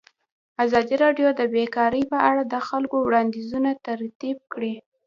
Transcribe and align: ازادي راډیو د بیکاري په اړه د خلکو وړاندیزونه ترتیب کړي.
ازادي 0.65 0.95
راډیو 1.03 1.27
د 1.39 1.41
بیکاري 1.53 2.03
په 2.11 2.17
اړه 2.29 2.43
د 2.53 2.55
خلکو 2.67 2.95
وړاندیزونه 3.01 3.69
ترتیب 3.87 4.37
کړي. 4.53 4.73